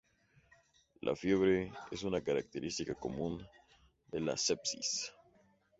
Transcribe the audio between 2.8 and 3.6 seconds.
común